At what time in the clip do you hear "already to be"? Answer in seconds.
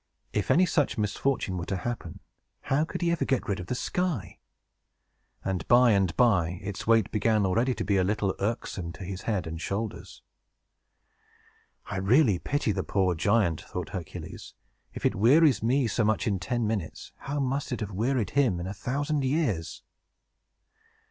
7.45-7.97